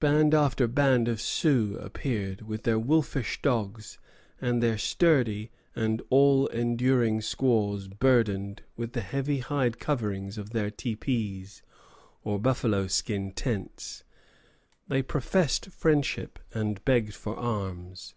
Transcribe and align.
Band 0.00 0.32
after 0.32 0.66
band 0.66 1.06
of 1.06 1.20
Sioux 1.20 1.76
appeared, 1.80 2.40
with 2.40 2.62
their 2.62 2.78
wolfish 2.78 3.42
dogs 3.42 3.98
and 4.40 4.62
their 4.62 4.78
sturdy 4.78 5.50
and 5.74 6.00
all 6.08 6.46
enduring 6.46 7.20
squaws 7.20 7.86
burdened 7.86 8.62
with 8.78 8.94
the 8.94 9.02
heavy 9.02 9.40
hide 9.40 9.78
coverings 9.78 10.38
of 10.38 10.48
their 10.52 10.70
teepees, 10.70 11.60
or 12.24 12.38
buffalo 12.38 12.86
skin 12.86 13.32
tents. 13.32 14.02
They 14.88 15.02
professed 15.02 15.66
friendship 15.66 16.38
and 16.54 16.82
begged 16.86 17.12
for 17.14 17.36
arms. 17.36 18.14